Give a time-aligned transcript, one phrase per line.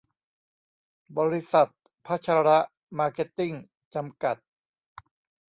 [1.17, 1.69] บริษัท
[2.05, 2.49] พชร
[2.97, 3.53] มาร์เก็ตติ้ง
[3.95, 4.37] จำกัด